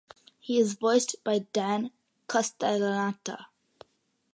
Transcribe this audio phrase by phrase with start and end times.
[0.39, 1.91] He is voiced by Dan
[2.27, 3.45] Castellaneta.